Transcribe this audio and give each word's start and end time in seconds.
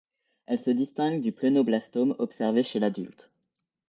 Elle 0.47 0.57
se 0.59 0.71
distingue 0.71 1.21
du 1.21 1.31
pneumoblastome, 1.31 2.15
observé 2.17 2.63
chez 2.63 2.79
l'adulte. 2.79 3.29